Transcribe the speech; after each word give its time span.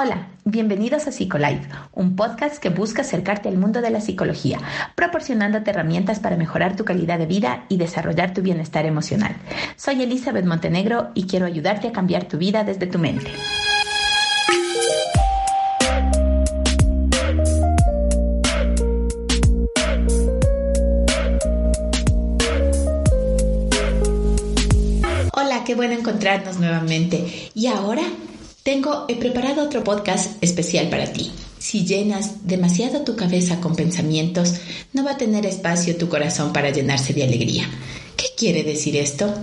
Hola, 0.00 0.28
bienvenidos 0.44 1.08
a 1.08 1.10
PsicoLife, 1.10 1.68
un 1.92 2.14
podcast 2.14 2.58
que 2.58 2.70
busca 2.70 3.02
acercarte 3.02 3.48
al 3.48 3.58
mundo 3.58 3.80
de 3.80 3.90
la 3.90 4.00
psicología, 4.00 4.60
proporcionándote 4.94 5.70
herramientas 5.70 6.20
para 6.20 6.36
mejorar 6.36 6.76
tu 6.76 6.84
calidad 6.84 7.18
de 7.18 7.26
vida 7.26 7.64
y 7.68 7.78
desarrollar 7.78 8.32
tu 8.32 8.40
bienestar 8.40 8.86
emocional. 8.86 9.34
Soy 9.76 10.00
Elizabeth 10.00 10.44
Montenegro 10.44 11.10
y 11.14 11.26
quiero 11.26 11.46
ayudarte 11.46 11.88
a 11.88 11.92
cambiar 11.92 12.28
tu 12.28 12.38
vida 12.38 12.62
desde 12.62 12.86
tu 12.86 13.00
mente. 13.00 13.28
Hola, 25.34 25.64
qué 25.64 25.74
bueno 25.74 25.94
encontrarnos 25.94 26.58
nuevamente. 26.58 27.50
Y 27.54 27.66
ahora 27.66 28.02
tengo, 28.68 29.06
he 29.08 29.16
preparado 29.16 29.62
otro 29.62 29.82
podcast 29.82 30.36
especial 30.42 30.90
para 30.90 31.10
ti. 31.10 31.30
Si 31.58 31.86
llenas 31.86 32.46
demasiado 32.46 33.00
tu 33.00 33.16
cabeza 33.16 33.62
con 33.62 33.74
pensamientos, 33.74 34.56
no 34.92 35.04
va 35.04 35.12
a 35.12 35.16
tener 35.16 35.46
espacio 35.46 35.96
tu 35.96 36.10
corazón 36.10 36.52
para 36.52 36.68
llenarse 36.68 37.14
de 37.14 37.24
alegría. 37.24 37.66
¿Qué 38.14 38.26
quiere 38.36 38.64
decir 38.64 38.94
esto? 38.96 39.34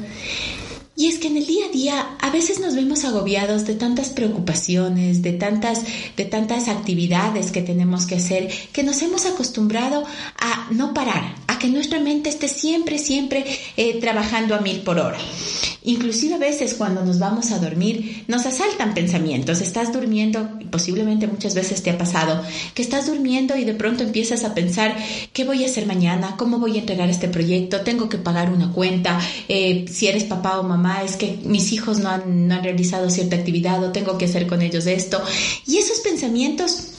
Y 0.95 1.07
es 1.07 1.17
que 1.17 1.29
en 1.29 1.37
el 1.37 1.47
día 1.47 1.65
a 1.65 1.71
día 1.71 2.17
a 2.21 2.29
veces 2.29 2.59
nos 2.59 2.75
vemos 2.75 3.03
agobiados 3.03 3.65
de 3.65 3.73
tantas 3.73 4.09
preocupaciones, 4.09 5.23
de 5.23 5.33
tantas, 5.33 5.81
de 6.15 6.25
tantas 6.25 6.67
actividades 6.67 7.49
que 7.49 7.63
tenemos 7.63 8.05
que 8.05 8.17
hacer, 8.17 8.49
que 8.71 8.83
nos 8.83 9.01
hemos 9.01 9.25
acostumbrado 9.25 10.03
a 10.37 10.67
no 10.69 10.93
parar, 10.93 11.33
que 11.59 11.67
nuestra 11.67 11.99
mente 11.99 12.29
esté 12.29 12.47
siempre, 12.47 12.97
siempre 12.97 13.45
eh, 13.77 13.99
trabajando 13.99 14.55
a 14.55 14.59
mil 14.59 14.81
por 14.81 14.99
hora. 14.99 15.17
Inclusive 15.85 16.33
a 16.33 16.39
veces 16.39 16.73
cuando 16.73 17.05
nos 17.05 17.19
vamos 17.19 17.51
a 17.51 17.59
dormir 17.59 18.25
nos 18.27 18.45
asaltan 18.47 18.95
pensamientos. 18.95 19.61
Estás 19.61 19.93
durmiendo, 19.93 20.49
posiblemente 20.71 21.27
muchas 21.27 21.53
veces 21.53 21.83
te 21.83 21.91
ha 21.91 21.97
pasado, 21.97 22.43
que 22.73 22.81
estás 22.81 23.05
durmiendo 23.05 23.55
y 23.55 23.65
de 23.65 23.75
pronto 23.75 24.03
empiezas 24.03 24.43
a 24.43 24.55
pensar, 24.55 24.95
¿qué 25.31 25.43
voy 25.43 25.63
a 25.63 25.67
hacer 25.67 25.85
mañana? 25.85 26.35
¿Cómo 26.37 26.57
voy 26.57 26.77
a 26.77 26.79
entregar 26.79 27.09
este 27.09 27.27
proyecto? 27.27 27.81
¿Tengo 27.81 28.09
que 28.09 28.17
pagar 28.17 28.51
una 28.51 28.71
cuenta? 28.71 29.19
Eh, 29.47 29.85
si 29.87 30.07
eres 30.07 30.23
papá 30.23 30.59
o 30.59 30.63
mamá, 30.63 31.03
es 31.03 31.17
que 31.17 31.37
mis 31.43 31.71
hijos 31.71 31.99
no 31.99 32.09
han, 32.09 32.47
no 32.47 32.55
han 32.55 32.63
realizado 32.63 33.11
cierta 33.11 33.35
actividad 33.35 33.83
o 33.83 33.91
tengo 33.91 34.17
que 34.17 34.25
hacer 34.25 34.47
con 34.47 34.63
ellos 34.63 34.87
esto. 34.87 35.21
Y 35.67 35.77
esos 35.77 35.99
pensamientos 35.99 36.94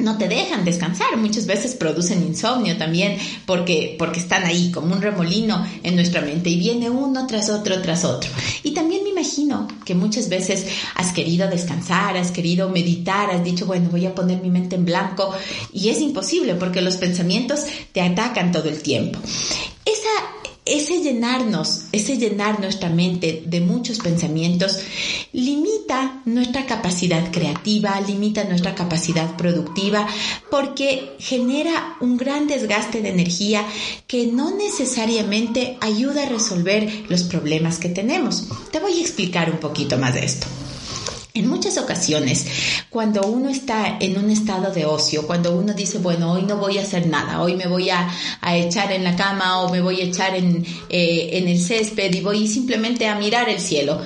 no 0.00 0.18
te 0.18 0.28
dejan 0.28 0.64
descansar, 0.64 1.16
muchas 1.16 1.46
veces 1.46 1.74
producen 1.74 2.22
insomnio 2.22 2.76
también 2.76 3.18
porque, 3.46 3.96
porque 3.98 4.20
están 4.20 4.44
ahí 4.44 4.70
como 4.70 4.94
un 4.94 5.02
remolino 5.02 5.66
en 5.82 5.96
nuestra 5.96 6.20
mente 6.20 6.50
y 6.50 6.58
viene 6.58 6.90
uno 6.90 7.26
tras 7.26 7.50
otro 7.50 7.80
tras 7.82 8.04
otro. 8.04 8.30
Y 8.62 8.72
también 8.72 9.04
me 9.04 9.10
imagino 9.10 9.68
que 9.84 9.94
muchas 9.94 10.28
veces 10.28 10.66
has 10.94 11.12
querido 11.12 11.48
descansar, 11.48 12.16
has 12.16 12.30
querido 12.30 12.68
meditar, 12.68 13.30
has 13.30 13.44
dicho, 13.44 13.66
bueno, 13.66 13.88
voy 13.90 14.06
a 14.06 14.14
poner 14.14 14.40
mi 14.42 14.50
mente 14.50 14.76
en 14.76 14.84
blanco 14.84 15.34
y 15.72 15.88
es 15.88 16.00
imposible 16.00 16.54
porque 16.54 16.80
los 16.80 16.96
pensamientos 16.96 17.60
te 17.92 18.00
atacan 18.00 18.52
todo 18.52 18.68
el 18.68 18.82
tiempo. 18.82 19.18
Ese 20.70 21.02
llenarnos, 21.02 21.86
ese 21.90 22.16
llenar 22.16 22.60
nuestra 22.60 22.90
mente 22.90 23.42
de 23.44 23.60
muchos 23.60 23.98
pensamientos, 23.98 24.78
limita 25.32 26.22
nuestra 26.26 26.64
capacidad 26.64 27.32
creativa, 27.32 28.00
limita 28.00 28.44
nuestra 28.44 28.76
capacidad 28.76 29.36
productiva, 29.36 30.06
porque 30.48 31.16
genera 31.18 31.96
un 32.00 32.16
gran 32.16 32.46
desgaste 32.46 33.02
de 33.02 33.08
energía 33.08 33.66
que 34.06 34.28
no 34.28 34.56
necesariamente 34.56 35.76
ayuda 35.80 36.22
a 36.22 36.28
resolver 36.28 37.04
los 37.08 37.24
problemas 37.24 37.78
que 37.78 37.88
tenemos. 37.88 38.46
Te 38.70 38.78
voy 38.78 38.92
a 38.92 39.00
explicar 39.00 39.50
un 39.50 39.58
poquito 39.58 39.98
más 39.98 40.14
de 40.14 40.24
esto. 40.24 40.46
En 41.32 41.48
muchas 41.48 41.78
ocasiones, 41.78 42.46
cuando 42.90 43.22
uno 43.22 43.48
está 43.48 43.98
en 44.00 44.18
un 44.18 44.30
estado 44.30 44.72
de 44.72 44.84
ocio, 44.84 45.26
cuando 45.26 45.56
uno 45.56 45.72
dice, 45.74 45.98
bueno, 45.98 46.32
hoy 46.32 46.42
no 46.42 46.56
voy 46.56 46.78
a 46.78 46.82
hacer 46.82 47.06
nada, 47.06 47.40
hoy 47.40 47.54
me 47.54 47.68
voy 47.68 47.90
a, 47.90 48.10
echar 48.52 48.90
en 48.90 49.04
la 49.04 49.14
cama 49.14 49.60
o 49.60 49.70
me 49.70 49.80
voy 49.80 50.00
a 50.00 50.04
echar 50.04 50.34
en, 50.34 50.64
eh, 50.88 51.30
en, 51.34 51.46
el 51.46 51.60
césped 51.60 52.12
y 52.14 52.20
voy 52.20 52.48
simplemente 52.48 53.06
a 53.06 53.14
mirar 53.14 53.48
el 53.48 53.60
cielo, 53.60 54.00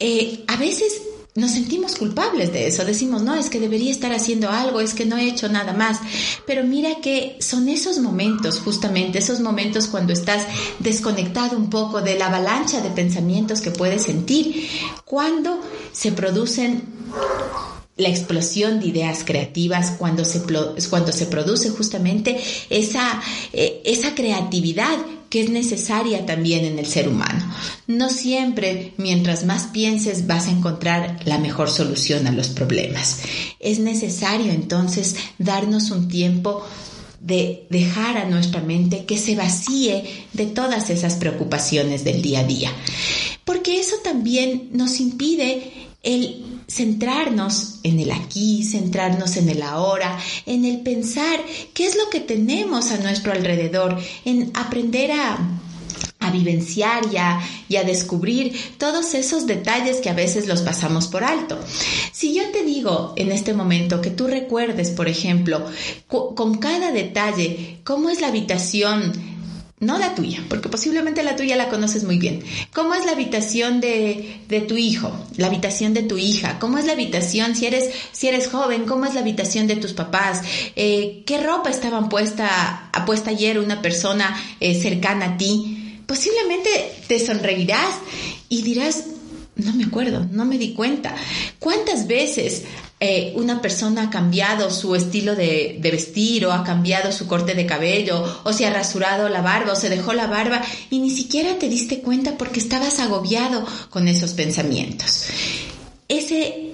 eh, 0.00 0.44
a 0.48 0.56
veces 0.56 1.02
nos 1.40 1.52
sentimos 1.52 1.96
culpables 1.96 2.52
de 2.52 2.66
eso. 2.66 2.84
Decimos, 2.84 3.22
no, 3.22 3.34
es 3.34 3.50
que 3.50 3.58
debería 3.58 3.90
estar 3.90 4.12
haciendo 4.12 4.50
algo, 4.50 4.80
es 4.80 4.94
que 4.94 5.06
no 5.06 5.16
he 5.16 5.28
hecho 5.28 5.48
nada 5.48 5.72
más. 5.72 5.98
Pero 6.46 6.64
mira 6.64 7.00
que 7.02 7.36
son 7.40 7.68
esos 7.68 7.98
momentos, 7.98 8.60
justamente 8.60 9.18
esos 9.18 9.40
momentos 9.40 9.88
cuando 9.88 10.12
estás 10.12 10.46
desconectado 10.78 11.56
un 11.56 11.70
poco 11.70 12.02
de 12.02 12.18
la 12.18 12.26
avalancha 12.26 12.80
de 12.80 12.90
pensamientos 12.90 13.60
que 13.60 13.70
puedes 13.70 14.02
sentir, 14.02 14.68
cuando 15.04 15.60
se 15.92 16.12
producen 16.12 16.84
la 17.96 18.08
explosión 18.08 18.80
de 18.80 18.86
ideas 18.86 19.24
creativas, 19.24 19.92
cuando 19.98 20.24
se, 20.24 20.42
cuando 20.88 21.12
se 21.12 21.26
produce 21.26 21.70
justamente 21.70 22.40
esa, 22.70 23.20
eh, 23.52 23.82
esa 23.84 24.14
creatividad 24.14 24.96
que 25.30 25.40
es 25.40 25.48
necesaria 25.48 26.26
también 26.26 26.64
en 26.64 26.78
el 26.78 26.86
ser 26.86 27.08
humano. 27.08 27.42
No 27.86 28.10
siempre, 28.10 28.92
mientras 28.98 29.44
más 29.44 29.68
pienses, 29.68 30.26
vas 30.26 30.48
a 30.48 30.50
encontrar 30.50 31.20
la 31.24 31.38
mejor 31.38 31.70
solución 31.70 32.26
a 32.26 32.32
los 32.32 32.48
problemas. 32.48 33.20
Es 33.60 33.78
necesario 33.78 34.52
entonces 34.52 35.14
darnos 35.38 35.92
un 35.92 36.08
tiempo 36.08 36.62
de 37.20 37.66
dejar 37.70 38.16
a 38.16 38.24
nuestra 38.24 38.60
mente 38.60 39.04
que 39.04 39.18
se 39.18 39.36
vacíe 39.36 40.04
de 40.32 40.46
todas 40.46 40.90
esas 40.90 41.14
preocupaciones 41.14 42.02
del 42.02 42.22
día 42.22 42.40
a 42.40 42.44
día. 42.44 42.72
Porque 43.44 43.78
eso 43.78 43.96
también 44.02 44.70
nos 44.72 44.98
impide 45.00 45.72
el 46.02 46.49
centrarnos 46.70 47.80
en 47.82 47.98
el 47.98 48.12
aquí, 48.12 48.62
centrarnos 48.62 49.36
en 49.36 49.48
el 49.48 49.62
ahora, 49.62 50.18
en 50.46 50.64
el 50.64 50.80
pensar 50.80 51.40
qué 51.74 51.86
es 51.86 51.96
lo 51.96 52.08
que 52.10 52.20
tenemos 52.20 52.92
a 52.92 52.98
nuestro 52.98 53.32
alrededor, 53.32 53.98
en 54.24 54.52
aprender 54.54 55.10
a, 55.12 55.56
vivenciar 56.32 57.02
y 57.68 57.76
a, 57.76 57.82
descubrir 57.82 58.54
todos 58.78 59.14
esos 59.14 59.48
detalles 59.48 59.96
que 59.96 60.10
a 60.10 60.14
veces 60.14 60.46
los 60.46 60.62
pasamos 60.62 61.08
por 61.08 61.24
alto. 61.24 61.58
Si 62.12 62.34
yo 62.34 62.52
te 62.52 62.62
digo 62.62 63.14
en 63.16 63.32
este 63.32 63.52
momento 63.52 64.00
que 64.00 64.10
tú 64.10 64.28
recuerdes, 64.28 64.90
por 64.90 65.08
ejemplo, 65.08 65.66
con 66.06 66.58
cada 66.58 66.92
detalle 66.92 67.80
cómo 67.82 68.10
es 68.10 68.20
la 68.20 68.28
habitación 68.28 69.29
no 69.80 69.98
la 69.98 70.14
tuya, 70.14 70.44
porque 70.50 70.68
posiblemente 70.68 71.22
la 71.22 71.36
tuya 71.36 71.56
la 71.56 71.70
conoces 71.70 72.04
muy 72.04 72.18
bien. 72.18 72.44
¿Cómo 72.74 72.94
es 72.94 73.06
la 73.06 73.12
habitación 73.12 73.80
de, 73.80 74.42
de, 74.46 74.60
tu 74.60 74.76
hijo? 74.76 75.10
La 75.36 75.46
habitación 75.46 75.94
de 75.94 76.02
tu 76.02 76.18
hija. 76.18 76.58
¿Cómo 76.58 76.76
es 76.76 76.84
la 76.84 76.92
habitación 76.92 77.56
si 77.56 77.64
eres, 77.64 77.90
si 78.12 78.28
eres 78.28 78.48
joven? 78.48 78.84
¿Cómo 78.84 79.06
es 79.06 79.14
la 79.14 79.20
habitación 79.20 79.66
de 79.66 79.76
tus 79.76 79.94
papás? 79.94 80.42
Eh, 80.76 81.22
¿Qué 81.24 81.40
ropa 81.40 81.70
estaban 81.70 82.10
puesta, 82.10 82.90
puesta 83.06 83.30
ayer 83.30 83.58
una 83.58 83.80
persona 83.80 84.36
eh, 84.60 84.80
cercana 84.80 85.24
a 85.24 85.36
ti? 85.38 86.02
Posiblemente 86.06 86.68
te 87.08 87.18
sonreirás 87.18 87.94
y 88.50 88.60
dirás, 88.60 89.04
no 89.56 89.72
me 89.72 89.84
acuerdo, 89.84 90.26
no 90.30 90.44
me 90.44 90.58
di 90.58 90.74
cuenta. 90.74 91.14
¿Cuántas 91.58 92.06
veces 92.06 92.64
eh, 93.02 93.32
una 93.34 93.62
persona 93.62 94.02
ha 94.02 94.10
cambiado 94.10 94.70
su 94.70 94.94
estilo 94.94 95.34
de, 95.34 95.78
vestir 95.80 96.44
o 96.44 96.52
ha 96.52 96.62
cambiado 96.64 97.12
su 97.12 97.26
corte 97.26 97.54
de 97.54 97.64
cabello 97.64 98.42
o 98.44 98.52
se 98.52 98.66
ha 98.66 98.70
rasurado 98.70 99.30
la 99.30 99.40
barba 99.40 99.72
o 99.72 99.76
se 99.76 99.88
dejó 99.88 100.12
la 100.12 100.26
barba 100.26 100.60
y 100.90 100.98
ni 100.98 101.08
siquiera 101.08 101.58
te 101.58 101.70
diste 101.70 102.02
cuenta 102.02 102.36
porque 102.36 102.60
estabas 102.60 103.00
agobiado 103.00 103.64
con 103.88 104.06
esos 104.06 104.34
pensamientos. 104.34 105.28
Ese, 106.08 106.72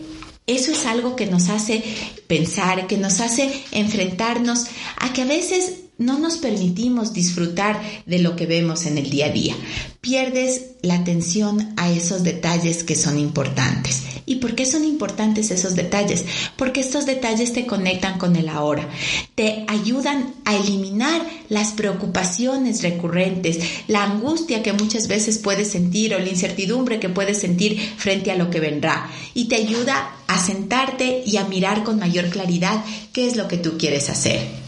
eso 0.49 0.73
es 0.73 0.84
algo 0.87 1.14
que 1.14 1.26
nos 1.26 1.49
hace 1.49 1.84
pensar, 2.26 2.88
que 2.88 2.96
nos 2.96 3.20
hace 3.20 3.62
enfrentarnos 3.70 4.64
a 4.96 5.12
que 5.12 5.22
a 5.22 5.26
veces 5.26 5.85
no 5.98 6.19
nos 6.19 6.37
permitimos 6.37 7.12
disfrutar 7.12 7.81
de 8.04 8.19
lo 8.19 8.37
que 8.37 8.46
vemos 8.46 8.87
en 8.87 8.98
el 8.98 9.08
día 9.08 9.26
a 9.26 9.31
día. 9.31 9.54
Pierdes 10.00 10.72
la 10.82 10.94
atención 10.94 11.72
a 11.76 11.90
esos 11.90 12.22
detalles 12.22 12.84
que 12.84 12.94
son 12.94 13.19
importantes. 13.19 14.02
¿Y 14.28 14.37
por 14.37 14.56
qué 14.56 14.66
son 14.66 14.84
importantes 14.84 15.52
esos 15.52 15.76
detalles? 15.76 16.25
Porque 16.56 16.81
estos 16.81 17.06
detalles 17.06 17.52
te 17.52 17.64
conectan 17.64 18.19
con 18.19 18.34
el 18.34 18.48
ahora, 18.48 18.88
te 19.37 19.64
ayudan 19.69 20.34
a 20.44 20.56
eliminar 20.56 21.25
las 21.48 21.72
preocupaciones 21.72 22.82
recurrentes, 22.82 23.58
la 23.87 24.02
angustia 24.02 24.64
que 24.64 24.72
muchas 24.72 25.06
veces 25.06 25.38
puedes 25.38 25.69
sentir 25.69 26.12
o 26.12 26.19
la 26.19 26.28
incertidumbre 26.28 26.98
que 26.98 27.08
puedes 27.08 27.38
sentir 27.38 27.78
frente 27.96 28.32
a 28.32 28.37
lo 28.37 28.50
que 28.50 28.58
vendrá 28.58 29.08
y 29.32 29.44
te 29.44 29.54
ayuda 29.54 30.16
a 30.26 30.44
sentarte 30.44 31.22
y 31.25 31.37
a 31.37 31.44
mirar 31.44 31.84
con 31.84 32.00
mayor 32.00 32.28
claridad 32.28 32.84
qué 33.12 33.28
es 33.28 33.37
lo 33.37 33.46
que 33.46 33.58
tú 33.58 33.78
quieres 33.78 34.10
hacer. 34.10 34.65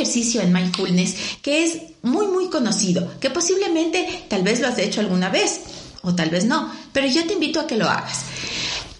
Ejercicio 0.00 0.40
en 0.40 0.50
mindfulness 0.50 1.14
que 1.42 1.64
es 1.64 1.78
muy, 2.02 2.26
muy 2.26 2.48
conocido, 2.48 3.20
que 3.20 3.28
posiblemente 3.28 4.24
tal 4.28 4.42
vez 4.42 4.60
lo 4.60 4.68
has 4.68 4.78
hecho 4.78 5.00
alguna 5.00 5.28
vez 5.28 5.60
o 6.00 6.14
tal 6.14 6.30
vez 6.30 6.46
no, 6.46 6.72
pero 6.92 7.06
yo 7.06 7.26
te 7.26 7.34
invito 7.34 7.60
a 7.60 7.66
que 7.66 7.76
lo 7.76 7.86
hagas. 7.86 8.24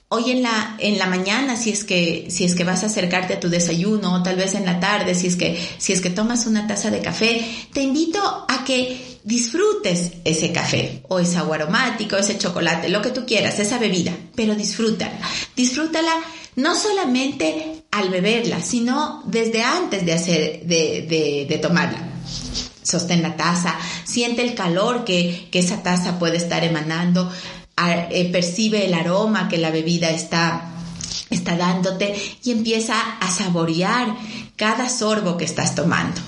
Hoy 0.08 0.32
en 0.32 0.43
la, 0.43 0.76
en 0.79 0.99
la 0.99 1.06
mañana, 1.06 1.56
si 1.56 1.70
es, 1.70 1.85
que, 1.85 2.26
si 2.31 2.44
es 2.44 2.55
que 2.55 2.64
vas 2.64 2.82
a 2.82 2.87
acercarte 2.87 3.35
a 3.35 3.41
tu 3.41 3.49
desayuno, 3.49 4.14
o 4.14 4.23
tal 4.23 4.37
vez 4.37 4.55
en 4.55 4.67
la 4.67 4.79
tarde, 4.79 5.14
si 5.14 5.29
es, 5.29 5.37
que, 5.37 5.58
si 5.79 5.93
es 5.93 6.02
que 6.02 6.11
tomas 6.11 6.47
una 6.47 6.67
taza 6.67 6.91
de 6.91 7.00
café, 7.00 7.43
te 7.73 7.81
invito 7.81 8.20
a 8.20 8.64
que 8.64 9.20
disfrutes 9.25 10.12
ese 10.25 10.52
café, 10.52 11.02
o 11.08 11.20
ese 11.20 11.38
agua 11.38 11.56
aromática, 11.56 12.17
o 12.17 12.19
ese 12.19 12.37
chocolate, 12.37 12.88
lo 12.88 13.00
que 13.00 13.11
tú 13.11 13.25
quieras, 13.25 13.58
esa 13.61 13.79
bebida, 13.79 14.12
pero 14.35 14.55
disfrútala. 14.55 15.17
Disfrútala 15.56 16.12
no 16.60 16.76
solamente 16.76 17.84
al 17.90 18.08
beberla, 18.10 18.60
sino 18.60 19.22
desde 19.26 19.62
antes 19.62 20.04
de 20.04 20.12
hacer, 20.12 20.62
de, 20.64 21.46
de, 21.48 21.58
tomarla. 21.58 22.08
Sostén 22.82 23.22
la 23.22 23.36
taza, 23.36 23.76
siente 24.04 24.42
el 24.42 24.54
calor 24.54 25.04
que, 25.04 25.48
esa 25.52 25.82
taza 25.82 26.18
puede 26.18 26.36
estar 26.36 26.64
emanando, 26.64 27.30
eh, 28.10 28.28
percibe 28.32 28.84
el 28.86 28.94
aroma 28.94 29.48
que 29.48 29.58
la 29.58 29.70
bebida 29.70 30.10
está, 30.10 30.70
está 31.30 31.56
dándote 31.56 32.14
y 32.44 32.50
empieza 32.50 33.00
a 33.00 33.30
saborear 33.30 34.16
cada 34.56 34.88
sorbo 34.88 35.36
que 35.36 35.44
estás 35.44 35.74
tomando 35.74 36.20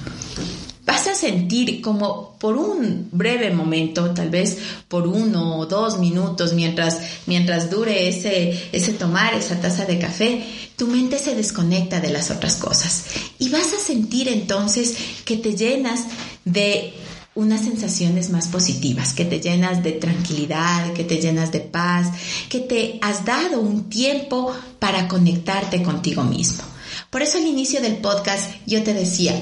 vas 0.84 1.06
a 1.06 1.14
sentir 1.14 1.80
como 1.80 2.36
por 2.38 2.56
un 2.56 3.08
breve 3.12 3.50
momento, 3.50 4.12
tal 4.12 4.30
vez 4.30 4.58
por 4.88 5.06
uno 5.06 5.58
o 5.58 5.66
dos 5.66 5.98
minutos, 5.98 6.52
mientras, 6.54 7.00
mientras 7.26 7.70
dure 7.70 8.08
ese, 8.08 8.70
ese 8.72 8.92
tomar 8.92 9.34
esa 9.34 9.60
taza 9.60 9.84
de 9.84 9.98
café, 9.98 10.44
tu 10.76 10.88
mente 10.88 11.18
se 11.18 11.34
desconecta 11.34 12.00
de 12.00 12.10
las 12.10 12.30
otras 12.30 12.56
cosas. 12.56 13.04
Y 13.38 13.48
vas 13.50 13.72
a 13.72 13.84
sentir 13.84 14.28
entonces 14.28 14.96
que 15.24 15.36
te 15.36 15.54
llenas 15.54 16.04
de 16.44 16.94
unas 17.34 17.62
sensaciones 17.62 18.30
más 18.30 18.48
positivas, 18.48 19.14
que 19.14 19.24
te 19.24 19.40
llenas 19.40 19.82
de 19.82 19.92
tranquilidad, 19.92 20.92
que 20.92 21.04
te 21.04 21.20
llenas 21.20 21.50
de 21.50 21.60
paz, 21.60 22.08
que 22.48 22.60
te 22.60 22.98
has 23.00 23.24
dado 23.24 23.60
un 23.60 23.88
tiempo 23.88 24.52
para 24.78 25.08
conectarte 25.08 25.82
contigo 25.82 26.24
mismo. 26.24 26.64
Por 27.08 27.22
eso 27.22 27.38
al 27.38 27.46
inicio 27.46 27.80
del 27.80 27.96
podcast 27.96 28.50
yo 28.66 28.82
te 28.82 28.92
decía, 28.92 29.40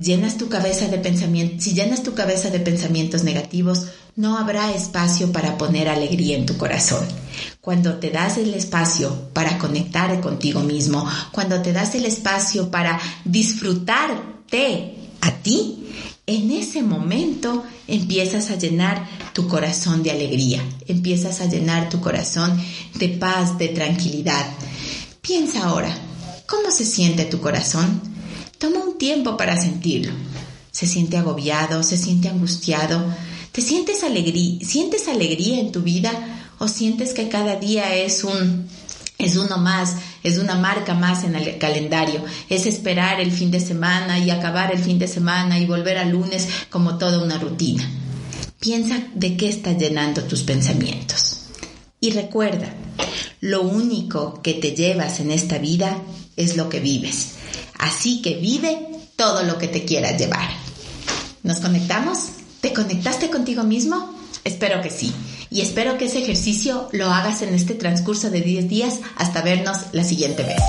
llenas 0.00 0.36
tu 0.36 0.48
cabeza 0.48 0.88
de 0.88 1.58
si 1.58 1.74
llenas 1.74 2.02
tu 2.02 2.14
cabeza 2.14 2.50
de 2.50 2.60
pensamientos 2.60 3.24
negativos, 3.24 3.88
no 4.16 4.38
habrá 4.38 4.72
espacio 4.72 5.32
para 5.32 5.58
poner 5.58 5.88
alegría 5.88 6.36
en 6.36 6.46
tu 6.46 6.56
corazón. 6.56 7.04
Cuando 7.60 7.94
te 7.94 8.10
das 8.10 8.38
el 8.38 8.54
espacio 8.54 9.28
para 9.32 9.58
conectar 9.58 10.20
contigo 10.20 10.60
mismo, 10.60 11.08
cuando 11.32 11.60
te 11.62 11.72
das 11.72 11.94
el 11.94 12.04
espacio 12.04 12.70
para 12.70 13.00
disfrutarte 13.24 14.94
a 15.20 15.30
ti, 15.42 15.80
en 16.26 16.50
ese 16.52 16.82
momento 16.82 17.64
empiezas 17.86 18.50
a 18.50 18.56
llenar 18.56 19.06
tu 19.34 19.46
corazón 19.48 20.02
de 20.02 20.10
alegría, 20.10 20.62
empiezas 20.86 21.40
a 21.40 21.46
llenar 21.46 21.88
tu 21.88 22.00
corazón 22.00 22.58
de 22.94 23.08
paz, 23.08 23.58
de 23.58 23.68
tranquilidad. 23.68 24.46
Piensa 25.20 25.64
ahora, 25.64 25.94
¿cómo 26.46 26.70
se 26.70 26.84
siente 26.84 27.24
tu 27.24 27.40
corazón? 27.40 28.13
Toma 28.64 28.82
un 28.82 28.96
tiempo 28.96 29.36
para 29.36 29.60
sentirlo. 29.60 30.10
Se 30.72 30.86
siente 30.86 31.18
agobiado, 31.18 31.82
se 31.82 31.98
siente 31.98 32.30
angustiado. 32.30 33.04
¿Te 33.52 33.60
sientes 33.60 34.02
alegría, 34.02 34.58
sientes 34.64 35.06
alegría 35.06 35.60
en 35.60 35.70
tu 35.70 35.82
vida 35.82 36.10
o 36.58 36.66
sientes 36.66 37.12
que 37.12 37.28
cada 37.28 37.56
día 37.56 37.94
es 37.94 38.24
un 38.24 38.66
es 39.18 39.36
uno 39.36 39.58
más, 39.58 39.96
es 40.22 40.38
una 40.38 40.54
marca 40.54 40.94
más 40.94 41.24
en 41.24 41.36
el 41.36 41.58
calendario. 41.58 42.24
Es 42.48 42.64
esperar 42.64 43.20
el 43.20 43.32
fin 43.32 43.50
de 43.50 43.60
semana 43.60 44.18
y 44.18 44.30
acabar 44.30 44.72
el 44.72 44.78
fin 44.78 44.98
de 44.98 45.08
semana 45.08 45.58
y 45.58 45.66
volver 45.66 45.98
al 45.98 46.12
lunes 46.12 46.48
como 46.70 46.96
toda 46.96 47.22
una 47.22 47.36
rutina. 47.36 47.86
Piensa 48.60 48.98
de 49.14 49.36
qué 49.36 49.50
está 49.50 49.72
llenando 49.72 50.22
tus 50.22 50.40
pensamientos. 50.40 51.48
Y 52.00 52.12
recuerda, 52.12 52.72
lo 53.42 53.60
único 53.60 54.40
que 54.40 54.54
te 54.54 54.74
llevas 54.74 55.20
en 55.20 55.32
esta 55.32 55.58
vida 55.58 55.98
es 56.34 56.56
lo 56.56 56.70
que 56.70 56.80
vives. 56.80 57.33
Así 57.78 58.22
que 58.22 58.36
vive 58.36 58.86
todo 59.16 59.42
lo 59.42 59.58
que 59.58 59.68
te 59.68 59.84
quieras 59.84 60.18
llevar. 60.18 60.48
¿Nos 61.42 61.60
conectamos? 61.60 62.18
¿Te 62.60 62.72
conectaste 62.72 63.30
contigo 63.30 63.62
mismo? 63.64 64.14
Espero 64.44 64.80
que 64.82 64.90
sí. 64.90 65.12
Y 65.50 65.60
espero 65.60 65.98
que 65.98 66.06
ese 66.06 66.22
ejercicio 66.22 66.88
lo 66.92 67.10
hagas 67.10 67.42
en 67.42 67.54
este 67.54 67.74
transcurso 67.74 68.30
de 68.30 68.40
10 68.40 68.68
días 68.68 69.00
hasta 69.16 69.42
vernos 69.42 69.78
la 69.92 70.04
siguiente 70.04 70.42
vez. 70.42 70.62